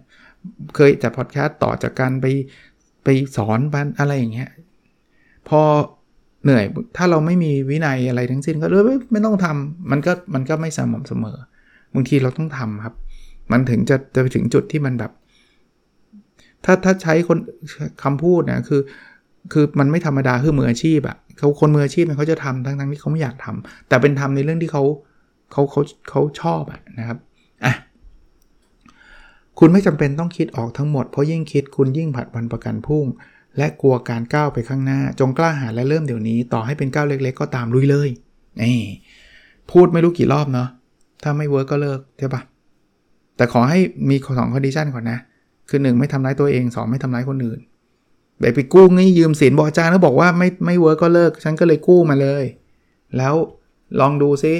[0.75, 2.25] เคยจัดพอดแคสต์ต่อจากการไป
[3.03, 4.49] ไปสอนบ้านอะไรอย่างเงี้ย
[5.49, 5.61] พอ
[6.43, 6.63] เหนื่อย
[6.97, 11.37] ถ้าเราไม่มีวินัยอะไรทั้งสิ้นก็เลยไม่ต้องทำมันก็มันก็ไม่สม่ำเสมอ
[11.93, 12.95] บางทีเราต้องทำครับ
[13.51, 15.11] มันถึงจะจะไปถึงจุดที่มันแบบ
[16.65, 17.37] ถ้าถ้าใช้คน
[18.03, 18.81] คำพูดนะคือ
[19.53, 24.83] คือมันไม่ธรรมดาคือมืออาชีพอะเขาคนมืออาชีพเขาจะทำทั้งทั้งที่เขาไม่อยากทำแต่เป็นทำในเรื่องที่เขา
[25.51, 27.17] เขาเขาเขาชอบอะนะครับ
[27.65, 27.73] อะ
[29.59, 33.05] คุณไม่จำเป็นต้องคิดออกทั้งหมด เพราะยิ่งคิดคุณยิ่งผัดวันประกันพรุ่ง
[33.57, 38.09] และกลัวการก้าวไปข้างหน้า จงกล้าหาญและเริ่มเดี๋ยวนี้ ต่อให้เป็นก้าวเล็ก ๆ ก็ตามลุยเลย
[38.61, 38.79] นี่
[39.71, 40.67] พูดไม่รู้กี่รอบเนาะ
[41.23, 42.41] ถ้าไม่ work ก็เลิกใช่ปะ
[43.37, 43.79] แต่ขอให้
[44.09, 45.19] มีสอง condition ก่อนนะ
[45.69, 47.59] คือ 1 ไม่ทำร้ายตัวเอง 2 ไม่ทำร้ายคนอื่น
[48.39, 52.43] แบบไปกู้หนี้ยืมสินบอกอาจารย์เขาบอกว่าไม่ไม่ work ก็เลิก ฉันก็เลยกู้มาเลย
[53.17, 53.33] แล้ว
[53.99, 54.53] ลองดูซิ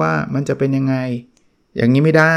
[0.00, 0.96] ว่ามันจะเป็นยังไง
[1.76, 2.34] อย่างนี้ไม่ได้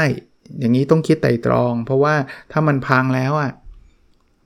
[0.58, 2.14] อย่างนี้ต้องคิดไต่ตรอง เพราะว่า
[2.52, 3.52] ถ้ามันพังแล้วอะ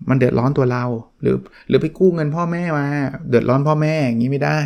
[0.08, 0.84] มันเดือดร้อนตัวเรา
[1.22, 1.36] หรือ
[1.68, 2.86] หรือไปกู้เงินพ่อแม่มา
[3.28, 4.60] เดือดร้อนพ่อแม่อย่างนี้ไม่ได้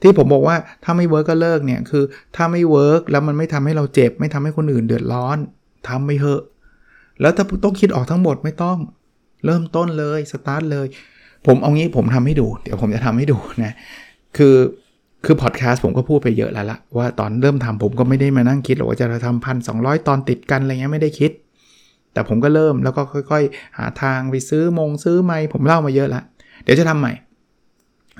[0.00, 2.04] ที่ผมบอกว่าถ้าไม่ work ก็เลิกเนี่ยคือ
[2.36, 5.38] ถ้าไม่เวิร์กแล้วมันไม่ทำให้เราเจ็บ ไม่ทำให้คนอื่นเดือดร้อน
[5.88, 6.42] ทำไม่เหอะ
[7.20, 8.78] แล้วถ้าต้องคิดออกทั้งหมดไม่ต้อง
[9.46, 10.86] เริ่มต้นเลยสตาร์ทเลย
[11.46, 13.72] ผมเอางี้ผมทำให้ดู เดี๋ยวผมจะทำให้ดูนะ
[14.36, 14.56] คือ
[15.24, 19.78] คือพอดแคสต์ผมก็พูดไปเยอะแล้วละว่าตอนเริ่มทำผมก็ไม่ได้มานั่งคิดหรอกว่าจะทำพันสอง
[20.08, 21.30] ตอนติดกันอะไรเงี้ยไม่ได้คิด
[22.12, 26.22] แต่ผมก็เริ่มแล้วก็ค่อย ๆ หาทางไปซื้อมงซื้อไม้ผมเล่ามาเยอะละ
[26.62, 27.12] เดี๋ยวจะทำใหม่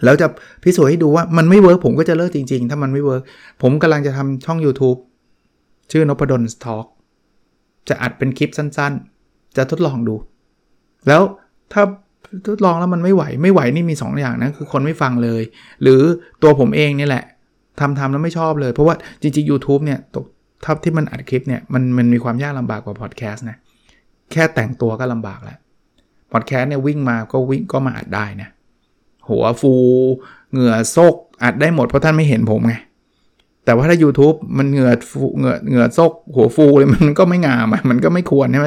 [0.04, 0.26] แล้วจะ
[0.62, 3.22] พิสูจน์ให้ดูว่ามันไม่ work ผมก็จะเลิกจริง ๆ ถ้ามันไม่ work
[3.62, 4.98] ผมกำลังจะทำช่อง YouTube
[5.92, 6.86] ชื่อนพดล's Talk
[7.88, 10.14] จะอัดเป็นคลิปสั้นๆ จะทดลองดู
[11.08, 11.22] แล้ว
[11.72, 11.82] ถ้า
[12.46, 15.42] ทดลองแล้วมันไม่ไหวไม่ไหวนี่มี2 อย่างนะคือคนไม่ฟังเลย
[15.82, 16.00] หรือ
[16.42, 17.24] ตัวผมเองนี่แหละ
[17.80, 20.26] ทำทำแล้วไม่ชอบเลย เพราะว่าจริงๆ YouTube เนี่ยตก
[20.64, 23.56] ทับที่มันอัดคลิปเนี่ยมันมันมีความยากลำบากกว่าพอดแคสต์นะ
[24.32, 25.58] แค่แต่งตัวก็ลำบากแล้ว
[26.32, 28.48] พอดแคสต์เนี่ยวิ่งมาก็วิ่งก็มาอัดได้นะ
[29.28, 29.74] หัวฟู
[30.52, 31.14] เหงื่อซก
[31.44, 32.74] อัดได้หมดเพราะท่านไม่เห็นผมไง
[33.66, 38.66] แต่ว่าถ้า YouTube มันเหงื่อฟูเหงื่อเหงื่อซกหัวฟูเลยมันก็ไม่งามมันก็ไม่ควรใช่ไหม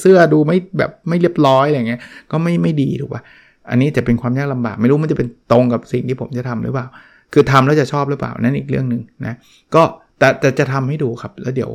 [0.00, 2.00] เสื้อดูไม่แบบไม่เรียบร้อยอะไรเงี้ย
[2.30, 3.22] ก็ไม่ไม่ดีถูกป่ะ
[3.70, 6.86] อันนี้จะเป็นความยากลำบากไม่รู้มันจะเป็นตรงกับสิ่งที่ผมจะทำหรือเปล่า
[7.32, 9.34] คือทำแล้วจะชอบหรือเปล่านั่นอีกเรื่องหนึ่งนะ
[9.74, 9.82] ก็
[10.18, 11.70] แต่แต่จะทำให้ดูครับ แล้วเดี๋ยว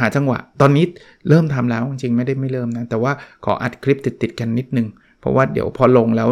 [0.00, 0.84] หาจังหวะ ตอนนี้
[1.28, 3.12] เริ่มทำแล้วจริงๆไม่ได้ไม่เริ่มนะแต่ว่า
[3.44, 4.86] ขออัดคลิปติดๆกันนิดนึง
[5.20, 6.28] เพราะว่าเดี๋ยวพอลงแล้ว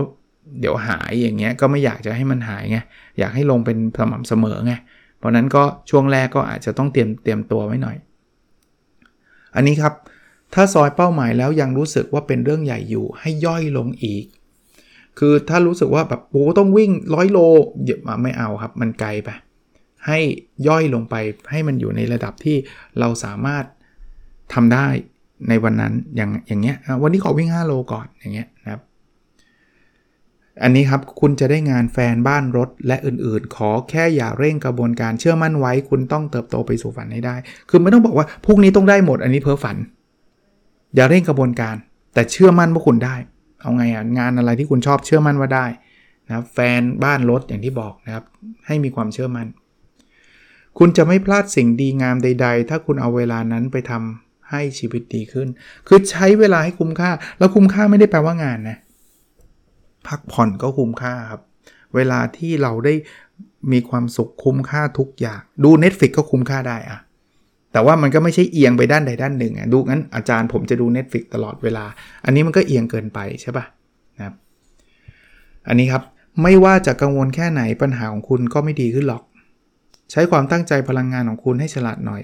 [0.61, 2.79] เดี๋ยวหายอย่างเงี้ยก็ไม่อยากจะให้มันหายไง
[3.19, 4.75] อยากให้ลงเป็นสม่ำเสมอไง
[5.25, 7.97] ราะนั้นก็ช่วงแรกก็อาจจะต้องเตรียมเตรียมตัวไว้หน่อย
[9.55, 9.95] อันนี้ครับ
[10.55, 14.25] ถ้าซอยเป้าหมายแล้วยังรู้สึกว่าเป็นเรื่องใหญ่อยู่ให้ย่อยลงอีก
[15.19, 17.39] คือถ้ารู้สึกว่าแบบโอ้ต้องวิ่งร้อยโล
[17.85, 19.29] เยอะมาไม่เอาครับ มันไกลไป
[20.07, 20.19] ให้
[20.69, 21.15] ย่อยลงไป
[21.51, 22.57] ให้มันอยู่ในระดับที่
[22.99, 23.65] เราสามารถ
[24.55, 24.87] ทำได้
[25.49, 28.81] ในวันนั้นอย่างอย่างเงี้ยวันนี้ขอวิ่ง 5 โลก่อนอย่างเงี้ยนะครับ
[30.63, 37.37] อันนี้ครับคุณจะได้งานแฟนบ้านรถและอื่นๆ ขอแค่อย่าเร่งกระบวนการเชื่อมั่นไว้ คุณต้องเติบโตไปสู่ฝันให้ได้
[37.71, 39.77] คือไม่ต้องบอกว่าพวกนี้ต้องได้หมดอันนี้เพ้อฝัน
[40.95, 41.77] อย่าเร่งกระบวนการ
[42.15, 43.17] แต่เชื่อมั่นว่าคุณได้
[43.61, 45.67] เอาไงอะงานอะไรที่คุณชอบเชื่อมั่นว่าได้
[46.27, 48.25] นะครับแฟนบ้านรถอย่างที่บอกนะครับ
[48.67, 49.49] ให้มีความเชื่อมั่น
[50.79, 55.49] คุณจะไม่พลาดสิ่งดีงามใด ๆ ถ้าคุณเอาเวลานั้นไปทำให้ชีวิตดีขึ้น
[55.89, 58.79] คือใช้เวลาให้คุ้มค่า แล้วคุ้มค่าไม่ได้แปลว่างานนะ
[60.09, 61.43] พักผ่อนก็คุ้มค่าครับ
[61.95, 62.95] เวลาที่เราได้
[63.73, 66.99] มีความสุขคุ้มค่าทุกอย่าง ดู Netflix ก็คุ้มค่าได้อะ
[67.73, 71.85] แต่ว่ามันก็ไม่ใช่เอียงไปด้านใดด้านหนึ่งอะดูงั้นอาจารย์ผมจะดู Netflix ตลอดเวลา
[72.25, 73.65] อันนี้มันก็เอียงเกินไปใช่ปะ
[74.17, 74.35] นะครับ
[75.69, 76.03] อันนี้ครับ
[76.43, 79.23] ไม่ว่าจะกังวลแค่ไหนปัญหาของคุณก็ไม่ดีขึ้นหรอก
[80.11, 82.23] ใช้ความตั้งใจพลังงานของคุณให้ฉลาดหน่อย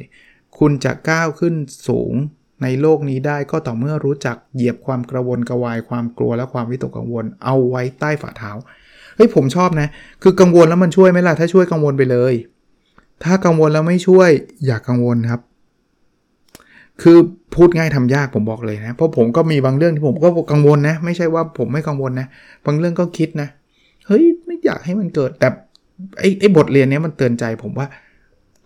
[0.58, 1.54] คุณจะก้าวขึ้น
[1.88, 2.12] สูง
[2.62, 8.52] ในโลกนี้ได้ก็ต่อเมื่อรู้จักเหยียบความกระวนกระวายความกลัวและความวิตกกังวล เอาไว้ใต้ฝ่าเท้า
[9.16, 9.88] เฮ้ยผมชอบนะ
[10.22, 12.34] คือกังวลแล้วมันช่วยไหมล่ะถ้าช่วยกังวลไปเลย
[13.24, 14.30] ถ้ากังวลแล้วไม่ช่วย
[14.66, 15.40] อย่ากกังวลครับ
[17.02, 17.18] คือ
[17.54, 22.26] พูดง่ายทำยากผมบอกเลยนะเพราะผมก็มีบางเรื่องที่ผมก็กังวลนะ ไม่ใช่ว่าผมไม่กังวลนะ
[22.66, 23.48] บางเรื่องก็คิดนะ
[24.06, 25.48] เฮ้ยไม่อยากให้มันเกิดแต่
[26.18, 27.86] ไอ้ไอ้บทเรียนนี้มันเตือนใจผมว่า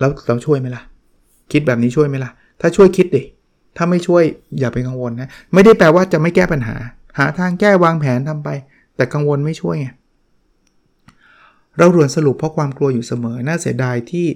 [0.01, 0.83] แล้วเราช่วยไหมล่ะ
[1.53, 2.31] คิดแบบนี้ช่วยไหมล่ะ
[2.61, 3.23] ถ้าช่วยคิดดิ
[3.77, 4.23] ถ้าไม่ช่วย
[4.59, 6.77] อย่าไปกังวลนะ ไม่ได้แปลว่าจะไม่แก้ปัญหา
[7.19, 8.49] หาทางแก้วางแผนทำไป
[8.97, 9.89] แต่กังวลไม่ช่วยไง
[11.79, 14.27] เราด่วนสรุปเพราะความกลัวอยู่เสมอ น่าเสียดายที่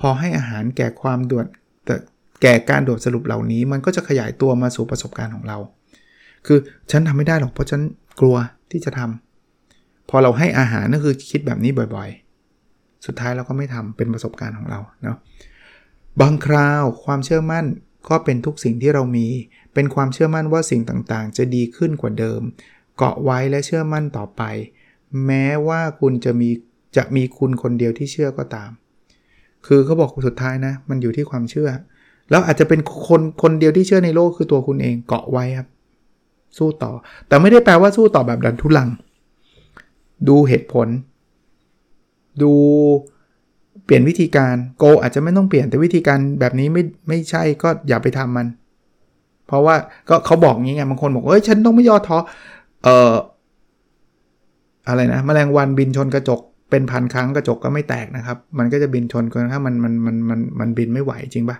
[0.00, 1.46] พอให้อาหารแก่ความด่วน
[1.84, 1.94] แต่
[2.42, 5.58] แก่การด่วนสรุปเหล่านี้ มันก็จะขยายตัวมาสู่ประสบการณ์ของเรา
[6.46, 6.58] คือ
[6.90, 7.80] ฉันทำไม่ได้หรอกเพราะฉัน
[8.20, 8.36] กลัว
[8.70, 15.16] ที่จะทำพอเราให้อาหารนั่นคือคิดแบบนี้บ่อยๆ สุดท้ายเราก็ไม่ทำเป็นประสบการณ์ของเราเนาะ
[16.20, 17.64] บางคราวความเชื่อมั่น
[18.08, 19.26] ก็เป็นทุกสิ่งที่เรามี
[19.74, 22.40] เป็นความเชื่อมั่นว่าสิ่งต่างๆ จะดีขึ้นกว่าเดิม
[22.96, 24.42] เกาะไว้และเชื่อมั่นต่อไป
[25.26, 26.50] แม้ว่าคุณจะมี
[26.96, 28.70] จะมีคุณคนเดียวที่เชื่อก็ตาม
[29.66, 31.70] คือเขาบอกสุดท้ายนะ มันอยู่ที่ความเชื่อ
[32.30, 35.68] แล้วอาจจะเป็นคนคนเดียวที่เชื่อในโลกคือตัวคุณเองเกาะไว้ครับ
[36.58, 36.92] สู้ต่อ
[37.28, 38.88] แต่ไม่ได้แปลว่าสู้ต่อแบบดันทุลัง
[40.28, 40.88] ดูเหตุผล
[42.42, 42.52] ดู
[43.88, 48.46] เปลี่ยนวิธีการโกอาจจะไม่ต้องเปลี่ยนแต่วิธีการแบบนี้ไม่ไม่ใช่ก็อย่าไปทำมัน
[49.46, 49.76] เพราะว่า
[50.08, 52.18] ก็เขาบอกงี้ไงบางคนบอกเอ้ยฉันต้องไม่ย่อท้อ
[52.84, 53.14] เอ่อ
[54.88, 61.58] อะไรนะมแมลงวันบินชนกระจกเป็นพันครั้งกระจกก็ไม่แตกนะครับ มันก็จะบินชนกันถ้ามันมันมันมันมันบินไม่ไหวจริงปะ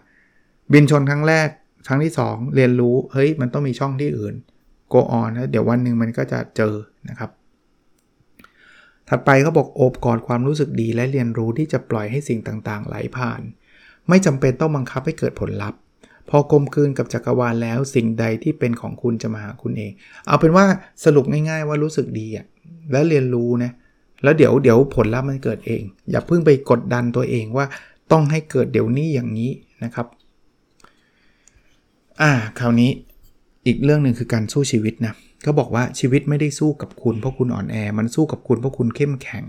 [0.73, 1.49] บินชนครั้งแรก
[1.87, 4.35] ครั้งที่ 2 เรียนรู้เฮ้ยมันต้องมีช่องที่อื่น
[4.93, 6.75] go on แล้วเดี๋ยววันหนึ่งมันก็จะเจอ
[7.09, 7.31] นะครับ
[9.09, 13.41] ถัดไปเขาบอกโอบกอดความรู้สึกดีและเรียนรู้ที่จะปล่อยให้สิ่งต่างๆ ไหลผ่าน
[14.09, 15.81] ไม่จำเป็นต้องบังคับให้เกิดผลลัพธ์
[16.29, 19.93] พอกลมกลืนกับจักรวาลแล้วสิ่งใดที่เป็นของคุณจะมาหาคุณเอง
[20.27, 20.65] เอาเป็นว่า
[21.05, 22.47] สรุปง่าย ๆ ว่ารู้สึกดีอะ
[22.93, 23.71] และเรียนรู้นะ
[24.23, 27.67] แล้วเดี๋ยวเดี๋ยวผลลัพธ์มันเกิดเอง อย่าเพิ่งไปกดดันตัวเองว่า
[28.13, 29.51] ต้องให้เกิดเดี๋ยวนี้อย่างนี้
[29.85, 30.07] นะครับ
[32.23, 32.91] อ่าคราวนี้
[33.67, 35.15] อีกเรื่องหนึ่งคือการสู้ชีวิตนะ
[35.49, 39.45] เขาบอกว่าชีวิตไม่ได้สู้กับคุณเพราะคุณอ่อนแอ มันสู้กับคุณเพราะคุณเข้มแข็ง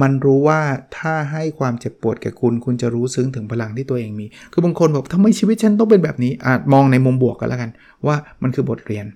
[0.00, 0.60] มันรู้ว่า
[0.98, 7.70] ถ้าให้ความเจ็บปวดแก่คุณ คุณจะรู้ซึ้งถึงพลังที่ตัวเองมี คือบางคนบอกทำไมชีวิตฉันต้องเป็นแบบนี้อาจมองในมุมบวกกันแล้วกัน
[8.06, 9.06] ว่ามันคือบทเรียน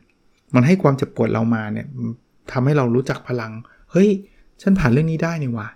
[0.54, 1.86] มันให้ความเจ็บปวดเรามาเนี่ย
[2.52, 3.52] ทำให้เรารู้จักพลัง
[3.92, 4.08] เฮ้ย
[4.62, 5.68] ฉันผ่านเรื่องนี้ได้นี่วะ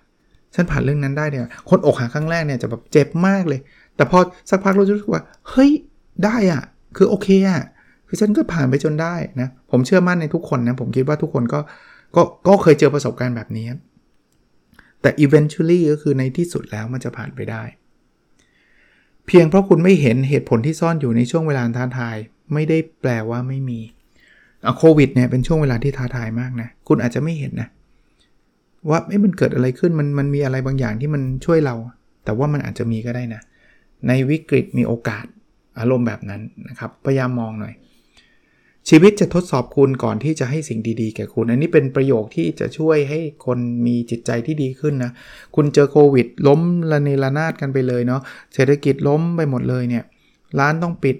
[0.55, 3.59] ฉันผ่านเรื่องนั้นได้เนี่ย คนอกหักครั้งแรกเนี่ยจะแบบเจ็บมากเลย
[3.95, 5.71] แต่พอสักพักเราจะรู้สึกว่า เฮ้ย
[6.25, 6.63] ได้อะ
[6.97, 7.61] คือโอเคอะ
[8.07, 11.59] คือฉันก็ผ่านไปจนได้นะผมเชื่อมั่นในทุกคนนะผมคิดว่าทุกคนก็
[12.15, 13.65] ก็ก็เคยเจอประสบการณ์แบบนี้
[15.01, 17.63] แต่ eventually ก็คือในที่สุดแล้วมันจะผ่านไปได้
[19.27, 22.15] เพียงเพราะคุณไม่เห็นเหตุผลที่ซ่อนอยู่ในช่วงเวลาท้าทาย
[22.53, 23.79] ไม่ได้แปลว่าไม่มี
[24.77, 27.69] โควิดเนี่ยเป็นช่วงเวลาที่ท้าทายมากนะ คุณอาจจะไม่เห็นนะ
[28.89, 31.75] ว่าม่มันเกิดอะไรขึ้นมันมันมีอะไรบางอย่างที่มันช่วยเรา
[32.25, 33.41] แต่ว่ามันอาจจะมีก็ได้นะ
[34.07, 35.25] ในวิกฤตมีโอกาส
[35.79, 37.73] อารมณ์แบบนั้นนะครับ พยายามมองหน่อย
[38.89, 45.11] ชีวิตจะทดสอบคุณก่อนที่จะให้สิ่งดีๆ แก่คุณ อันนี้เป็นประโยคที่จะช่วยให้คนมีจิตใจที่ดีขึ้นนะ
[45.55, 48.21] คุณเจอโควิด ล้มระเนระนาดกันไปเลยเนาะ
[48.53, 50.03] เศรษฐกิจล้มไปหมดเลยเนี่ย
[50.59, 51.17] ร้านต้องปิด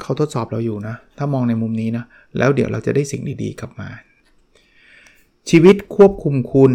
[0.00, 2.04] เขาทดสอบเราอยู่นะ ถ้ามองในมุมนี้นะ
[2.38, 3.88] แล้วเดี๋ยวเราจะได้สิ่งดีๆ กลับมา
[5.50, 6.72] ชีวิตควบคุมคุณ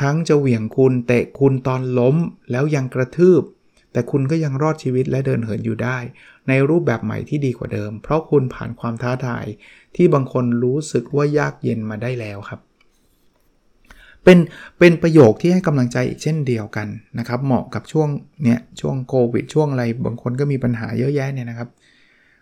[0.00, 2.16] ทั้งจะเหวี่ยงคุณ เตะคุณตอนล้ม
[2.50, 3.42] แล้วยังกระทืบ
[3.92, 5.98] แต่คุณก็ยังรอดชีวิตและเดินเหินอยู่ได้
[6.50, 9.44] ในรูปแบบใหม่ที่ดีกว่าเดิม เพราะคุณผ่านความท้าทาย
[9.96, 12.60] ที่บางคนรู้สึกว่ายากเย็นมาได้แล้วครับ
[14.24, 14.38] เป็น
[14.78, 18.08] เป็นประโยคที่ให้กำลังใจอีกเช่นเดียวกันนะครับ เหมาะกับช่วง
[18.44, 21.68] เนี้ยช่วงโควิดช่วงอะไรบางคนก็มีปัญหาเยอะแยะเนี่ยนะครับ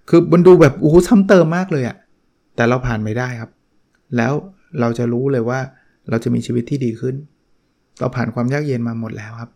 [0.08, 1.96] คือมันดูแบบโอ้โหซ้ำเติมมากเลยอะ
[2.56, 3.50] แต่เราผ่านไม่ได้ครับ
[4.16, 4.32] แล้ว
[4.80, 5.60] เราจะรู้เลยว่า
[6.10, 7.14] เราจะมีชีวิตที่ดีขึ้น
[7.98, 9.50] เราผ่านความยากเย็นมาหมดแล้วครับ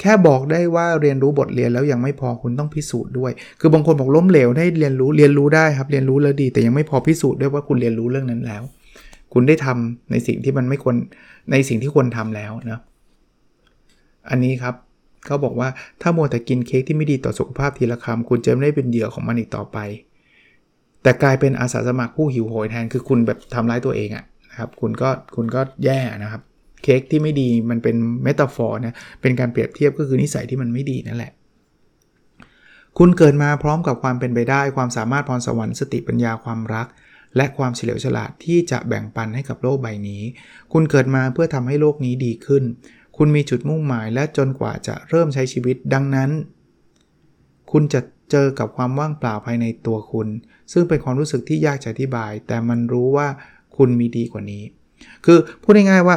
[0.00, 8.62] แค่บอกได้ว่าเรียนรู้บทเรียนแล้วยังไม่พอคุณต้องพิสูจน์ด้วย คือบางคนบอกล้มเหลวได้เรียนรู้เรียนรู้ได้ครับเรียนรู้แล้วดี แต่ยังไม่พอพิสูจน์ด้วยว่าคุณเรียนรู้เรื่องนั้นแล้ว
[9.32, 10.96] คุณได้ทำในสิ่งที่มันไม่ควร
[11.50, 12.80] ในสิ่งที่ควรทำแล้วนะ
[14.30, 14.74] อันนี้ครับ
[15.26, 15.68] เขาบอกว่า
[16.02, 19.78] ถ้ามัวแต่กินเค้กที่ไม่ดีต่อสุขภาพทีละคำคุณจะไม่ได้เป็นเหยื่อของมันอีกต่อไป
[21.02, 26.42] แต่กลายเป็นอาสาสมัครผู้หิวโหยแทนคือคุณแบบทำร้ายตัวเองอะนะครับคุณก็คุณก็แย่นะครับ
[26.82, 31.32] เค้กที่ไม่ดีมันเป็นเมตาฟอร์นะเป็นการเปรียบเทียบก็คือนิสัยที่มันไม่ดีนั่นแหละ
[32.98, 36.86] คุณเกิดมาพร้อมกับความเป็นไปได้ ความสามารถพรสวรรค์สติปัญญาความรัก
[37.36, 40.22] และความเฉลียวฉลาดที่จะแบ่งปันให้กับโลกใบนี้
[40.72, 42.64] คุณเกิดมาเพื่อทำให้โลกนี้ดีขึ้น
[43.16, 46.30] คุณมีจุดมุ่งหมายและจนกว่าจะเริ่มใช้ชีวิตดังนั้น
[47.72, 50.28] คุณจะเจอกับความว่างเปล่าภายในตัวคุณ
[50.72, 53.28] ซึ่งเป็นความรู้สึกที่ยากจะอธิบาย แต่มันรู้ว่า
[53.76, 54.62] คุณมีดีกว่านี้
[55.24, 56.16] คือพูดง่ายๆว่า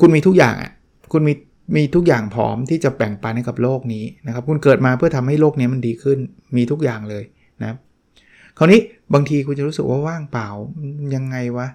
[0.00, 0.72] คุณมีทุกอย่างอะ
[1.12, 1.34] คุณมี
[1.76, 6.18] มีทุกอย่างพร้อมที่จะแบ่งปันให้กับโลกนี้นะครับ คุณเกิดมาเพื่อทำให้โลกนี้มันดีขึ้น
[6.56, 7.24] มีทุกอย่างเลย
[7.62, 7.76] นะ
[8.58, 8.80] คราวนี้
[9.14, 10.48] บางทีคุณจะรู้สึกว่าว่างเปล่า
[11.14, 11.66] ยังไงวะ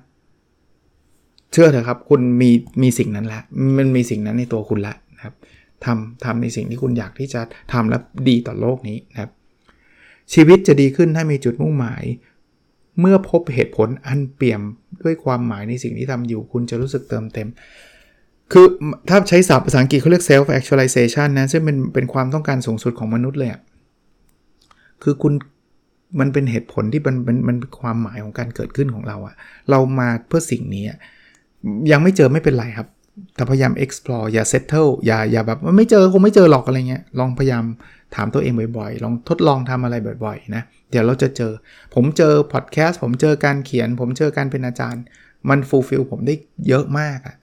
[1.52, 3.44] เชื่อเถอะครับ คุณมีมีสิ่งนั้นแล้ว
[3.78, 5.34] มันมีสิ่งนั้นในตัวคุณแล้วนะครับ
[5.86, 7.42] ทำทำในสิ่งที่คุณอยากที่จะ
[7.74, 9.32] ทำแล้วดีต่อโลกนี้นะครับ
[10.34, 12.04] ชีวิตจะดีขึ้นถ้ามีจุดมุ่งหมาย
[13.00, 14.62] เมื่อพบเหตุผลอันเปี่ยม
[15.04, 17.48] ด้วยความหมายในสิ่งที่ทำอยู่ คุณจะรู้สึกเติมเต็ม
[18.51, 18.65] คือ
[19.10, 23.62] ถ้าใช้ศัพท์ภาษาอังกฤษเขาเรียก self actualization นะ ซึ่งเป็นเป็นความต้องการสูงสุดของมนุษย์เลยอะ
[25.03, 25.34] คือคุณ
[26.19, 29.36] มันเป็นเหตุผลที่มันมันมันเป็นความหมายของการเกิดขึ้นของเราอะ
[29.69, 30.86] เรามาเพื่อสิ่งนี้
[31.91, 32.88] ยังไม่เจอไม่เป็นไรครับ
[33.36, 37.63] แต่พยายาม explore อย่า settle อย่าอย่าแบบไม่เจอคงไม่เจอหรอกอะไรเงี้ย ลองพยายาม
[38.15, 41.51] ถามตัวเองบ่อยๆ ลองทดลองทำอะไรบ่อยๆนะ เดี๋ยวเราจะเจอ
[41.95, 45.03] ผมเจอพอดแคสต์ผมเจอการเขียน ผมเจอการเป็นอาจารย์
[45.49, 46.36] มัน fulfill ผมได้
[46.67, 47.36] เยอะมากอะ่ะ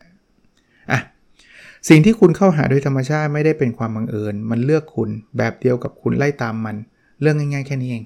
[1.88, 6.76] สิ่งที่คุณเข้าหาโดยธรรมชาติไม่ได้เป็นความบังเอิญ มันเลือกคุณแบบเดียวกับคุณไล่ตามมัน
[7.20, 8.04] เรื่องง่ายๆ แค่นี้เอง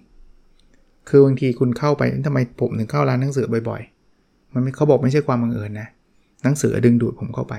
[1.09, 5.89] คือบางทีคุณเข้าไปทำไมผมถึงเข้าร้านหนังสือบ่อยๆ มันมเขาบอกไม่ใช่ความบังเอิญนะ
[6.45, 7.55] หนังสือดึงดูดผมเข้าไป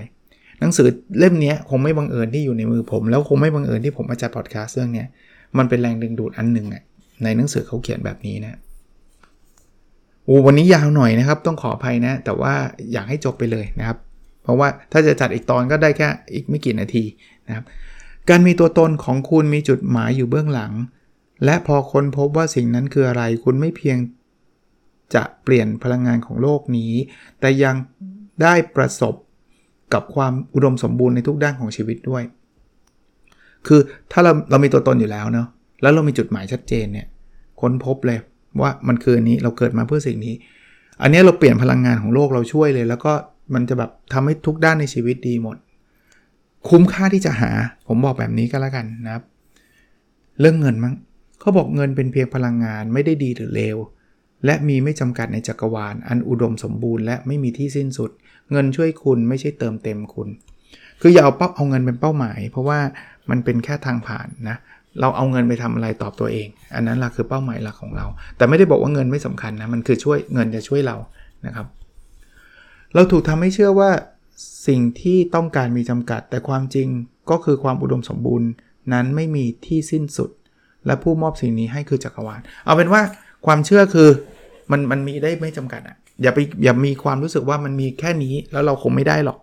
[0.60, 0.88] หนังสือ
[1.20, 5.06] เล่มนี้คงไม่บังเอิญที่อยู่ในมือผม แล้วคงไม่บังเอิญที่ผมมาจัดพอดแคสต์เรื่องนี้
[5.58, 6.84] มันเป็นแรงดึงดูดอันหนึ่งอะ
[7.24, 8.60] ในหนังสือเขาเขียนแบบนี้นะ
[10.28, 12.54] อ้วันนี้ยาวหน่อยนะครับ ต้องขออภัยนะ แต่ว่า
[12.94, 13.98] อยากให้จบไปเลยนะครับ
[14.46, 17.04] เพราะว่าถ้าจะจัดอีกตอนก็ได้แค่อีกไม่กี่นาที
[17.48, 17.66] นะครับ
[18.30, 20.74] การมีตัวตนของคุณมีจุดหมายอยู่เบื้องหลัง
[21.46, 23.98] และพอค้นพบว่าสิ่งนั้นคืออะไร คุณไม่เพียง
[25.16, 26.92] จะเปลี่ยนพลังงานของโลกนี้
[27.40, 27.76] แต่ยัง
[28.42, 29.16] ได้ประสบ
[29.94, 32.24] กับความอุดมสมบูรณ์ในทุกด้านของชีวิตด้วย
[33.68, 33.82] คือ
[34.12, 35.48] ถ้าเราเรามีตัวตนอยู่แล้วเนาะ
[35.82, 37.08] แล้วเรามีจุดหมายชัดเจนเนี่ย
[37.62, 38.20] ค้นพบเลย
[38.62, 40.36] ว่ามันคืออันนี้เราเกิดมาเพื่อสิ่งนี้
[41.02, 43.14] อันนี้เราเปลี่ยนพลังงานของโลกเราช่วยเลย แล้วก็
[43.54, 45.58] มันจะแบบทำให้ทุกด้านในชีวิตดีหมด
[46.70, 47.52] คุ้มค่าที่จะหา
[47.88, 49.24] ผมบอกแบบนี้ก็แล้วกันนะครับ
[50.40, 50.96] เรื่องเงินมั้ง
[51.40, 53.78] เขาบอกเงินเป็นเพียงพลังงานไม่ได้ดีหรือเลว
[54.46, 58.12] และมีไม่จำกัดในจักรวาล อันอุดมสมบูรณ์และไม่มีที่สิ้นสุด
[58.52, 60.30] เงินช่วยคุณไม่ใช่เติมเต็มคุณ
[61.02, 62.80] คืออย่าเอาเป้าเอาเงินเป็นเป้าหมาย เพราะว่า
[63.30, 64.58] มันเป็นแค่ทางผ่านนะ
[65.00, 68.06] เราเอาเงินไปทำอะไรตอบตัวเอง อันนั้นหละคือเป้าหมายหลักของเรา
[68.38, 70.98] แต่ไม่ได้บอกว่าเงินไม่สำคัญนะมันคือช่วยเงินจะช่วยเรา
[71.46, 71.68] นะครับ
[72.94, 73.92] เราถูกทำให้เชื่อว่า
[74.68, 76.88] สิ่งที่ต้องการมีจำกัด แต่ความจริง
[77.30, 78.50] ก็คือความอุดมสมบูรณ์
[78.94, 80.30] นั้นไม่มีที่สิ้นสุด
[80.86, 83.02] และผู้มอบสิ่งนี้ให้คือจักรวาล เอาเป็นว่า
[83.46, 84.10] ความเชื่อคือ
[84.72, 89.40] มันมันมีได้ไม่จำกัดอะอย่าไปอย่ามีความรู้สึกว่ามันมีแค่นี้แล้วเราคงไม่ได้หรอก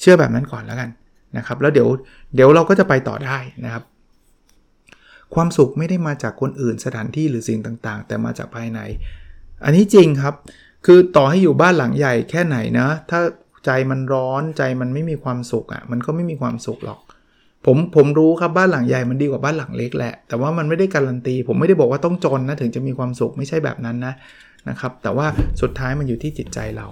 [0.00, 0.90] เชื่อแบบนั้นก่อนแล้วกัน
[1.36, 1.88] นะครับ แล้วเดี๋ยว
[2.34, 3.84] เดี๋ยวเราก็จะไปต่อได้นะครับ
[5.34, 8.80] ความสุขไม่ได้มาจากคนอื่นสถานที่หรือสิ่งต่างๆ แต่มาจากภายใน
[9.64, 10.34] อันนี้จริงครับ
[10.86, 13.20] คือต่อให้อยู่บ้านหลังใหญ่แค่ไหนนะ ถ้า
[13.64, 17.00] ใจมันร้อนใจมันไม่มีความสุขอะ่ะ มันก็ไม่มีความสุขหรอก
[17.66, 24.14] ผมผมรู้ครับบ้านหลังใหญ่มันดีกว่าบ้านหลังเล็กแหละ แต่ว่ามันไม่ได้การันตี ผมไม่ได้บอกว่าต้องจนนะถึงจะมีความสุขไม่ใช่แบบนั้นนะ
[24.68, 25.26] นะครับ แต่ว่า
[25.60, 26.86] สุดท้ายมันอยู่ที่จิตใจเรา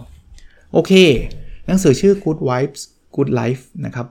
[0.72, 0.92] โอเค
[1.66, 2.82] หนังสือชื่อ Good Vibes
[3.14, 4.06] Good Life นะครับ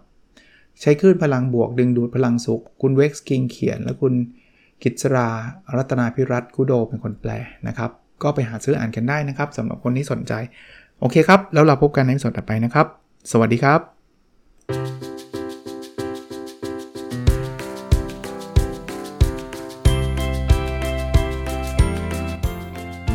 [0.81, 4.13] ใช้คลื่นพลังบวกดึงดูดพลังสุข คุณเว็กซ์คิงเขียน แล้วคุณ
[4.83, 5.27] กิจรา
[5.75, 7.31] รัตนาพิรัตคุโดเป็นคนแปล
[7.67, 7.91] นะครับ
[8.23, 10.33] ก็ไปหาซื้ออ่านกันได้นะครับสำหรับคนที่สนใจ
[10.99, 12.87] โอเคครับ แล้วเราพบกันในสดต่อไปนะครับ
[13.31, 13.79] สวัสดีครับ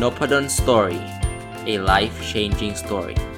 [0.01, 1.01] n o p ด d o n Story
[1.73, 3.32] a life changing story